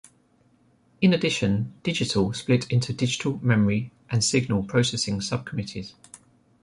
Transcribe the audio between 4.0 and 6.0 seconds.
and Signal Processing subcommittees.